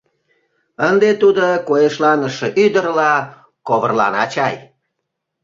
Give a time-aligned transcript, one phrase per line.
[0.87, 3.13] Ынде тудо койышланыше ӱдырла
[3.67, 4.55] ковыралана чай?..